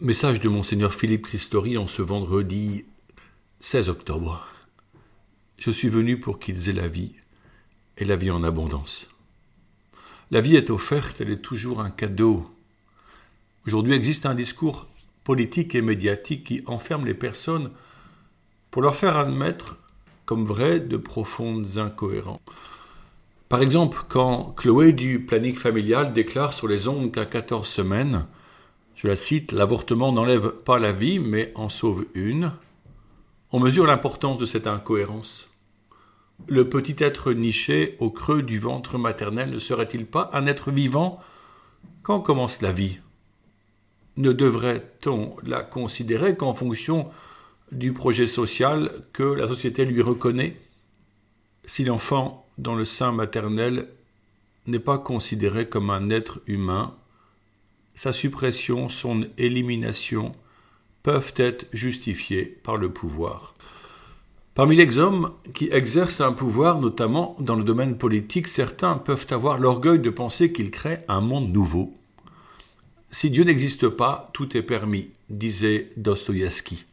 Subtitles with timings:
[0.00, 2.84] Message de Monseigneur Philippe Christori en ce vendredi
[3.60, 4.44] 16 octobre.
[5.56, 7.12] Je suis venu pour qu'ils aient la vie,
[7.96, 9.06] et la vie en abondance.
[10.32, 12.44] La vie est offerte, elle est toujours un cadeau.
[13.68, 14.88] Aujourd'hui existe un discours
[15.22, 17.70] politique et médiatique qui enferme les personnes
[18.72, 19.78] pour leur faire admettre
[20.26, 22.40] comme vrai de profondes incohérences.
[23.48, 28.26] Par exemple, quand Chloé du planning familial déclare sur les ondes qu'à 14 semaines,
[28.94, 32.52] je la cite, l'avortement n'enlève pas la vie, mais en sauve une.
[33.50, 35.50] On mesure l'importance de cette incohérence.
[36.48, 41.20] Le petit être niché au creux du ventre maternel ne serait-il pas un être vivant?
[42.02, 42.98] Quand commence la vie?
[44.16, 47.10] Ne devrait-on la considérer qu'en fonction
[47.72, 50.60] du projet social que la société lui reconnaît?
[51.64, 53.88] Si l'enfant dans le sein maternel
[54.66, 56.94] n'est pas considéré comme un être humain,
[57.94, 60.32] sa suppression, son élimination
[61.02, 63.54] peuvent être justifiées par le pouvoir.
[64.54, 69.58] Parmi les hommes qui exercent un pouvoir, notamment dans le domaine politique, certains peuvent avoir
[69.58, 71.92] l'orgueil de penser qu'ils créent un monde nouveau.
[73.10, 76.84] Si Dieu n'existe pas, tout est permis, disait Dostoïevski.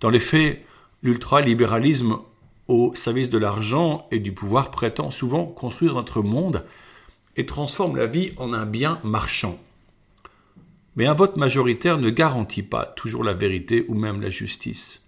[0.00, 0.64] Dans les faits,
[1.02, 2.18] l'ultralibéralisme
[2.68, 6.64] au service de l'argent et du pouvoir prétend souvent construire notre monde
[7.36, 9.58] et transforme la vie en un bien marchand.
[10.98, 15.00] Mais un vote majoritaire ne garantit pas toujours la vérité ou même la justice.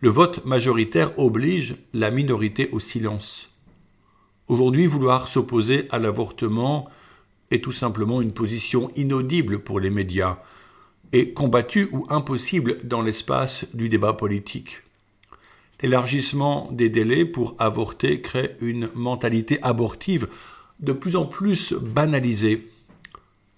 [0.00, 3.48] Le vote majoritaire oblige la minorité au silence.
[4.48, 6.90] Aujourd'hui, vouloir s'opposer à l'avortement
[7.52, 10.38] est tout simplement une position inaudible pour les médias
[11.12, 14.82] et combattue ou impossible dans l'espace du débat politique.
[15.82, 20.26] L'élargissement des délais pour avorter crée une mentalité abortive
[20.80, 22.66] de plus en plus banalisée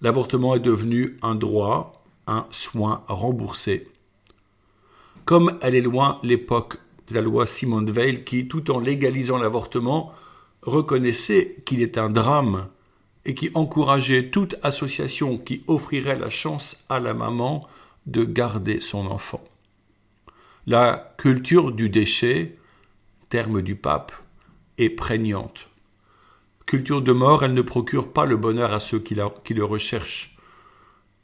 [0.01, 3.87] l'avortement est devenu un droit, un soin remboursé.
[5.25, 10.13] Comme elle est loin l'époque de la loi Simone Veil qui, tout en légalisant l'avortement,
[10.61, 12.67] reconnaissait qu'il est un drame
[13.25, 17.67] et qui encourageait toute association qui offrirait la chance à la maman
[18.05, 19.43] de garder son enfant.
[20.65, 22.57] La culture du déchet,
[23.29, 24.11] terme du pape,
[24.77, 25.68] est prégnante
[26.69, 30.37] culture de mort, elle ne procure pas le bonheur à ceux qui, le recherchent.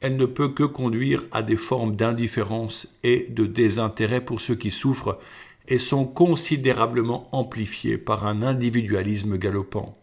[0.00, 4.72] Elle ne peut que conduire à des formes d'indifférence et de désintérêt pour ceux qui
[4.72, 5.20] souffrent
[5.68, 9.96] et sont considérablement amplifiées par un individualisme galopant.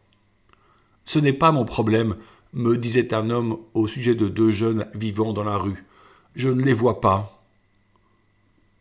[1.04, 2.16] Ce n'est pas mon problème,
[2.54, 5.84] me disait un homme au sujet de deux jeunes vivant dans la rue.
[6.38, 7.44] Je ne les vois pas.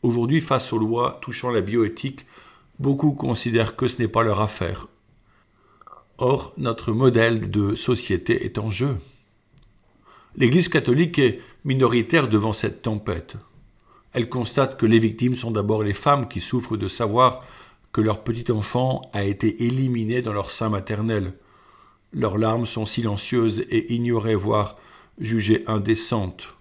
[0.04, 2.24] Aujourd'hui, face aux lois touchant la bioéthique,
[2.78, 4.86] beaucoup considèrent que ce n'est pas leur affaire.
[6.18, 8.96] Or, notre modèle de société est en jeu.
[10.36, 13.36] L'Église catholique est minoritaire devant cette tempête.
[14.12, 17.44] Elle constate que les victimes sont d'abord les femmes qui souffrent de savoir
[17.92, 21.34] que leur petit enfant a été éliminé dans leur sein maternel.
[22.12, 24.76] Leurs larmes sont silencieuses et ignorées, voire
[25.18, 26.54] jugées indécentes.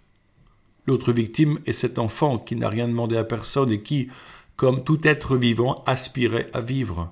[0.87, 4.09] L'autre victime est cet enfant qui n'a rien demandé à personne et qui,
[4.55, 7.11] comme tout être vivant, aspirait à vivre.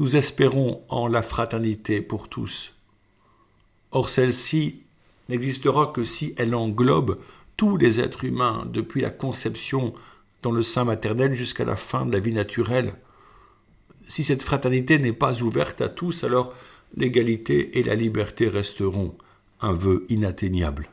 [0.00, 2.72] Nous espérons en la fraternité pour tous.
[3.92, 4.82] Or celle-ci
[5.28, 7.18] n'existera que si elle englobe
[7.56, 9.94] tous les êtres humains, depuis la conception
[10.42, 12.94] dans le sein maternel jusqu'à la fin de la vie naturelle.
[14.08, 16.52] Si cette fraternité n'est pas ouverte à tous, alors
[16.96, 19.14] l'égalité et la liberté resteront
[19.60, 20.88] un vœu inatteignable.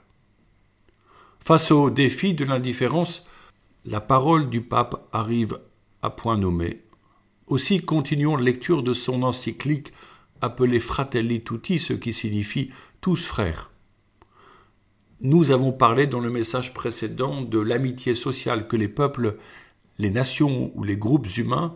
[1.40, 3.26] Face au défi de l'indifférence,
[3.86, 5.60] la parole du pape arrive
[6.04, 6.82] à point nommé
[7.52, 9.92] aussi continuons la lecture de son encyclique
[10.40, 13.72] appelée Fratelli Tutti, ce qui signifie tous frères.
[15.20, 19.38] Nous avons parlé dans le message précédent de l'amitié sociale que les peuples,
[20.00, 21.76] les nations ou les groupes humains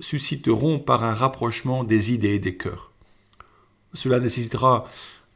[0.00, 2.90] susciteront par un rapprochement des idées et des cœurs.
[3.94, 4.88] Cela nécessitera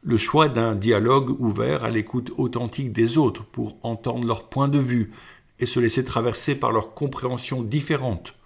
[0.03, 4.79] le choix d'un dialogue ouvert à l'écoute authentique des autres pour entendre leur point de
[4.79, 5.11] vue
[5.59, 8.36] et se laisser traverser par leur compréhension différente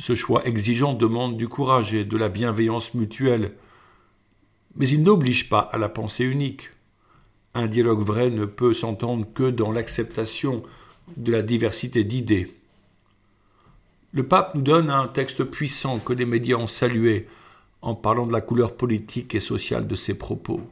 [0.00, 3.52] ce choix exigeant demande du courage et de la bienveillance mutuelle.
[4.76, 6.70] Mais il n'oblige pas à la pensée unique.
[7.52, 10.62] Un dialogue vrai ne peut s'entendre que dans l'acceptation
[11.18, 12.54] de la diversité d'idées.
[14.12, 17.28] Le pape nous donne un texte puissant que les médias ont salué
[17.82, 20.62] en parlant de la couleur politique et sociale de ses propos.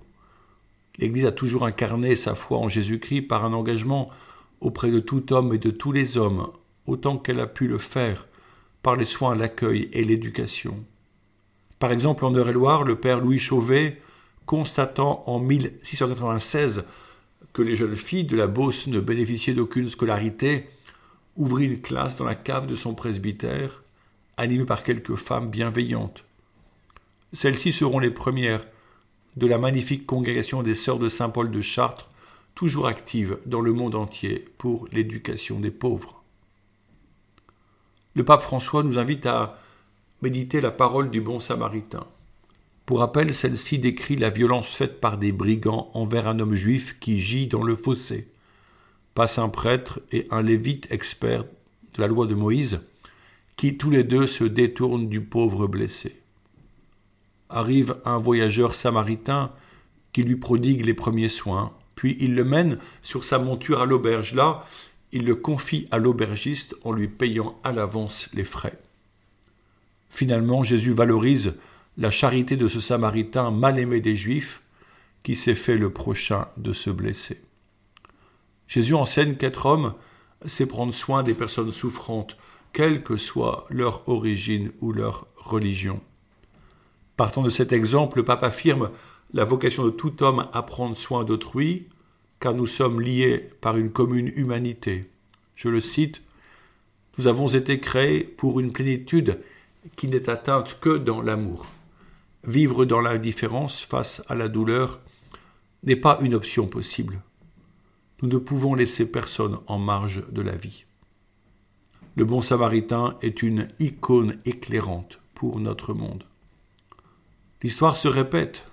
[0.96, 4.10] L'Église a toujours incarné sa foi en Jésus-Christ par un engagement
[4.60, 6.48] auprès de tout homme et de tous les hommes,
[6.86, 8.27] autant qu'elle a pu le faire,
[8.82, 10.82] par les soins, l'accueil et l'éducation.
[11.78, 14.00] Par exemple, en Eure-et-Loire, le père Louis Chauvet,
[14.46, 16.86] constatant en 1696
[17.52, 20.68] que les jeunes filles de la Beauce ne bénéficiaient d'aucune scolarité,
[21.36, 23.82] ouvrit une classe dans la cave de son presbytère,
[24.36, 26.24] animée par quelques femmes bienveillantes.
[27.32, 28.66] Celles-ci seront les premières
[29.36, 32.10] de la magnifique congrégation des Sœurs de Saint Paul de Chartres,
[32.54, 36.17] toujours active dans le monde entier pour l'éducation des pauvres.
[38.14, 39.58] Le pape François nous invite à
[40.22, 42.06] méditer la parole du bon samaritain.
[42.86, 47.20] Pour rappel, celle-ci décrit la violence faite par des brigands envers un homme juif qui
[47.20, 48.28] gît dans le fossé.
[49.14, 51.44] Passe un prêtre et un lévite expert
[51.94, 52.80] de la loi de Moïse,
[53.56, 56.22] qui tous les deux se détournent du pauvre blessé.
[57.50, 59.52] Arrive un voyageur samaritain
[60.12, 64.32] qui lui prodigue les premiers soins, puis il le mène sur sa monture à l'auberge.
[64.32, 64.64] Là,
[65.12, 68.78] il le confie à l'aubergiste en lui payant à l'avance les frais.
[70.10, 71.54] Finalement, Jésus valorise
[71.96, 74.62] la charité de ce Samaritain mal aimé des Juifs
[75.22, 77.40] qui s'est fait le prochain de se blesser.
[78.68, 79.94] Jésus enseigne qu'être homme,
[80.44, 82.36] c'est prendre soin des personnes souffrantes,
[82.72, 86.00] quelle que soit leur origine ou leur religion.
[87.16, 88.90] Partant de cet exemple, le pape affirme
[89.32, 91.88] la vocation de tout homme à prendre soin d'autrui,
[92.40, 95.10] car nous sommes liés par une commune humanité.
[95.56, 96.22] Je le cite,
[97.16, 99.40] Nous avons été créés pour une plénitude
[99.96, 101.66] qui n'est atteinte que dans l'amour.
[102.44, 105.00] Vivre dans l'indifférence face à la douleur
[105.82, 107.20] n'est pas une option possible.
[108.22, 110.84] Nous ne pouvons laisser personne en marge de la vie.
[112.14, 116.24] Le bon samaritain est une icône éclairante pour notre monde.
[117.62, 118.64] L'histoire se répète.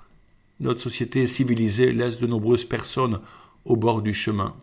[0.60, 3.20] Notre société civilisée laisse de nombreuses personnes
[3.66, 4.56] au bord du chemin.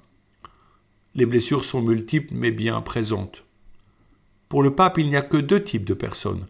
[1.15, 3.45] Les blessures sont multiples mais bien présentes.
[4.49, 6.47] Pour le pape, il n'y a que deux types de personnes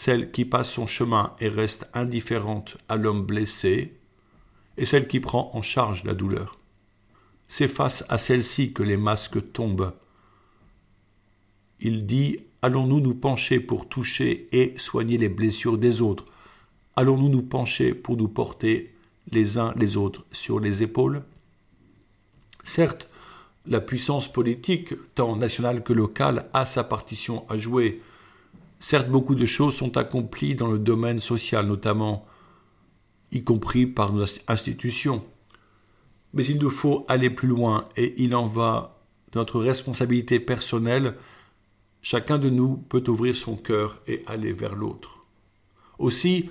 [0.00, 3.98] celle qui passe son chemin et reste indifférente à l'homme blessé,
[4.78, 6.58] et celle qui prend en charge la douleur.
[7.48, 9.92] C'est face à celle-ci que les masques tombent.
[11.80, 16.24] Il dit Allons-nous nous pencher pour toucher et soigner les blessures des autres?
[16.96, 18.94] Allons-nous nous pencher pour nous porter
[19.32, 21.22] les uns les autres sur les épaules
[22.62, 23.08] Certes,
[23.66, 28.02] la puissance politique, tant nationale que locale, a sa partition à jouer
[28.80, 32.26] Certes, beaucoup de choses sont accomplies dans le domaine social, notamment,
[33.30, 35.22] y compris par nos institutions.
[36.32, 38.98] Mais il nous faut aller plus loin et il en va
[39.32, 41.14] de notre responsabilité personnelle.
[42.00, 45.26] Chacun de nous peut ouvrir son cœur et aller vers l'autre.
[45.98, 46.48] Aussi,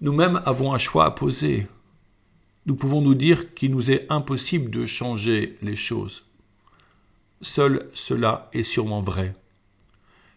[0.00, 1.68] nous-mêmes avons un choix à poser.
[2.66, 6.24] Nous pouvons nous dire qu'il nous est impossible de changer les choses.
[7.42, 9.34] Seul cela est sûrement vrai.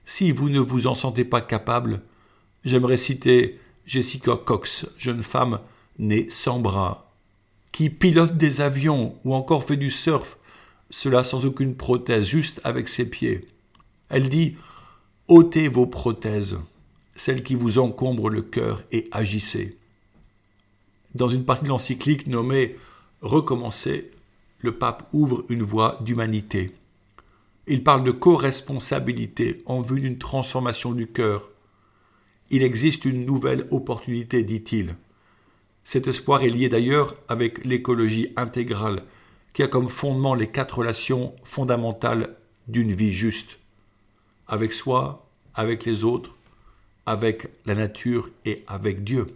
[0.06, 2.02] Si vous ne vous en sentez pas capable,
[2.66, 5.60] j'aimerais citer Jessica Cox, jeune femme
[6.00, 7.12] née sans bras,
[7.72, 10.38] qui pilote des avions ou encore fait du surf,
[10.90, 13.48] cela sans aucune prothèse, juste avec ses pieds.
[14.10, 14.56] Elle dit
[15.28, 16.58] ôtez vos prothèses,
[17.16, 19.78] celles qui vous encombrent le cœur, et agissez.
[21.18, 22.76] Dans une partie de l'encyclique nommée
[23.22, 24.12] Recommencer,
[24.60, 26.76] le pape ouvre une voie d'humanité.
[27.66, 31.50] Il parle de co-responsabilité en vue d'une transformation du cœur.
[32.52, 34.96] Il existe une nouvelle opportunité, dit-il.
[35.84, 39.02] Cet espoir est lié d'ailleurs avec l'écologie intégrale,
[39.54, 42.36] qui a comme fondement les quatre relations fondamentales
[42.68, 43.58] d'une vie juste.
[44.48, 46.36] Avec soi, avec les autres,
[47.08, 49.36] avec la nature et avec Dieu.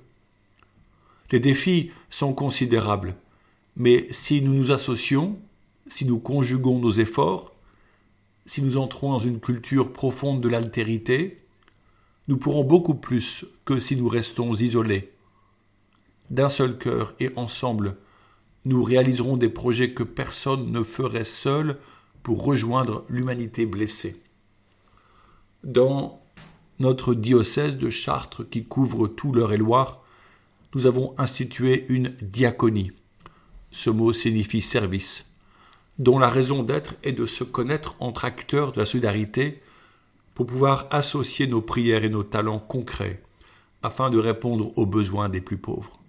[1.32, 3.16] Les défis sont considérables,
[3.78, 5.40] mais si nous nous associons,
[5.88, 7.54] si nous conjuguons nos efforts,
[8.46, 11.42] si nous entrons dans une culture profonde de l'altérité,
[12.28, 15.12] nous pourrons beaucoup plus que si nous restons isolés.
[16.30, 17.98] D'un seul cœur et ensemble,
[18.66, 21.78] nous réaliserons des projets que personne ne ferait seul
[22.24, 24.22] pour rejoindre l'humanité blessée.
[25.64, 26.22] Dans
[26.80, 30.01] notre diocèse de Chartres qui couvre tout l'Eure-et-Loire,
[30.74, 32.92] nous avons institué une diaconie.
[33.72, 35.32] Ce mot signifie service
[36.00, 39.62] dont la raison d'être est de se connaître entre acteurs de la solidarité
[40.34, 43.22] pour pouvoir associer nos prières et nos talents concrets
[43.84, 46.00] afin de répondre aux besoins des plus pauvres.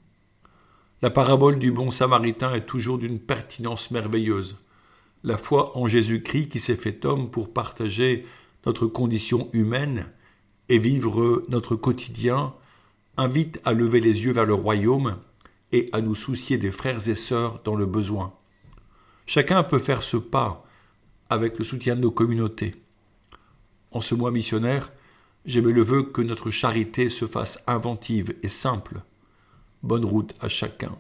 [1.03, 4.57] La parabole du bon samaritain est toujours d'une pertinence merveilleuse.
[5.25, 8.25] La foi en Jésus-Christ qui s'est fait homme pour partager
[8.65, 10.07] notre condition humaine
[10.69, 12.55] et vivre notre quotidien
[13.17, 15.19] invite à lever les yeux vers le royaume
[15.73, 18.35] et à nous soucier des frères et sœurs dans le besoin.
[19.27, 20.67] Chacun peut faire ce pas
[21.31, 22.75] avec le soutien de nos communautés.
[23.91, 24.93] En ce mois missionnaire,
[25.45, 29.03] j'aimais le vœu que notre charité se fasse inventive et simple.
[29.83, 30.97] Bonne route à chacun.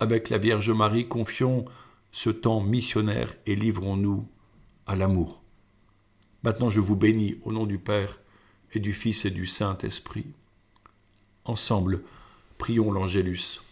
[0.00, 1.64] avec la Vierge Marie, confions
[2.12, 4.28] ce temps missionnaire et livrons-nous
[4.86, 5.42] à l'amour.
[6.42, 8.20] Maintenant je vous bénis au nom du Père
[8.72, 10.26] et du Fils et du Saint-Esprit.
[11.46, 12.00] Ensemble,
[12.56, 13.62] prions l'Angélus.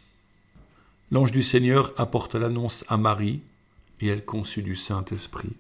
[1.11, 3.41] L'ange du Seigneur apporte l'annonce à Marie,
[4.01, 5.57] et elle conçut du Saint-Esprit.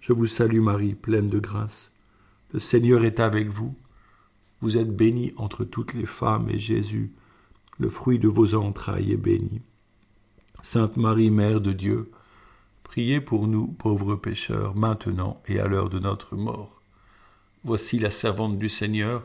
[0.00, 1.90] Je vous salue Marie, pleine de grâce.
[2.52, 3.74] Le Seigneur est avec vous.
[4.60, 7.10] Vous êtes bénie entre toutes les femmes, et Jésus,
[7.78, 9.60] le fruit de vos entrailles, est béni.
[10.62, 12.12] Sainte Marie, Mère de Dieu,
[12.84, 16.80] priez pour nous, pauvres pécheurs, maintenant et à l'heure de notre mort.
[17.64, 19.24] Voici la servante du Seigneur,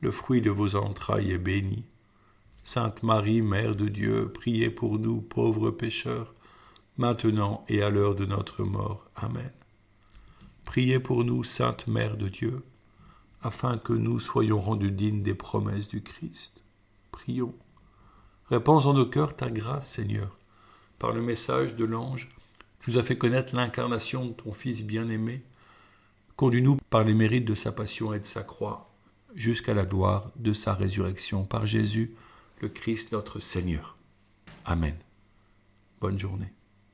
[0.00, 1.84] le fruit de vos entrailles, est béni.
[2.62, 6.34] Sainte Marie, Mère de Dieu, priez pour nous, pauvres pécheurs,
[6.98, 9.04] maintenant et à l'heure de notre mort.
[9.14, 9.52] Amen.
[10.64, 12.64] Priez pour nous, Sainte Mère de Dieu,
[13.42, 16.60] afin que nous soyons rendus dignes des promesses du Christ.
[17.12, 17.54] Prions.
[18.50, 20.36] Répands en nos cœurs ta grâce, Seigneur.
[20.98, 22.28] Par le message de l'ange,
[22.80, 25.42] tu nous as fait connaître l'incarnation de ton Fils bien-aimé.
[26.36, 28.90] Conduis-nous par les mérites de sa passion et de sa croix,
[29.36, 32.14] jusqu'à la gloire de sa résurrection par Jésus,
[32.60, 33.96] le Christ notre Seigneur.
[34.64, 34.96] Amen.
[36.00, 36.55] Bonne journée.